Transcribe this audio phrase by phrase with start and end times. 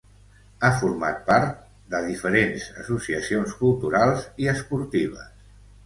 [0.61, 1.51] Ha format part
[1.93, 5.33] de diferents associacions culturals i esportives.